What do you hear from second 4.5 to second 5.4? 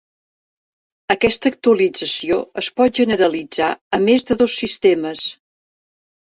sistemes.